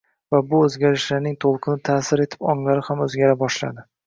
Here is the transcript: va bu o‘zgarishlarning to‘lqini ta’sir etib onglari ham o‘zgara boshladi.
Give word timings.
va 0.35 0.37
bu 0.53 0.61
o‘zgarishlarning 0.67 1.35
to‘lqini 1.45 1.83
ta’sir 1.91 2.25
etib 2.25 2.49
onglari 2.55 2.85
ham 2.89 3.05
o‘zgara 3.09 3.39
boshladi. 3.45 3.87